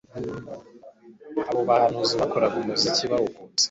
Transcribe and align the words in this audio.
Abo 1.49 1.61
bahanzi 1.69 2.13
bakoraga 2.21 2.55
umuziki 2.61 3.03
bawukunze, 3.11 3.59